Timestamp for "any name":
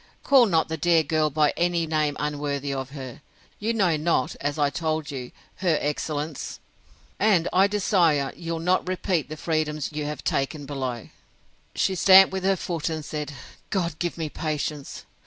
1.55-2.17